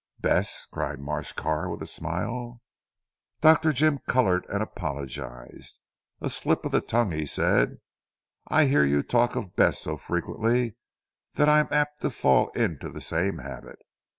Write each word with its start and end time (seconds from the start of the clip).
"Bess!" 0.19 0.65
cried 0.65 0.99
Marsh 0.99 1.31
Carr 1.33 1.69
with 1.69 1.79
a 1.83 1.85
smile. 1.85 2.59
Dr. 3.39 3.71
Jim 3.71 3.99
coloured 4.07 4.47
and 4.49 4.63
apologised. 4.63 5.79
"A 6.19 6.27
slip 6.31 6.65
of 6.65 6.71
the 6.71 6.81
tongue," 6.81 7.11
he 7.11 7.27
said, 7.27 7.77
"I 8.47 8.65
hear 8.65 8.83
you 8.83 9.03
talk 9.03 9.35
of 9.35 9.55
Bess 9.55 9.77
so 9.81 9.97
frequently 9.97 10.75
that 11.35 11.47
I 11.47 11.59
am 11.59 11.67
apt 11.69 12.01
to 12.01 12.09
fall 12.09 12.49
into 12.55 12.89
the 12.89 12.99
same 12.99 13.37
habit. 13.37 13.77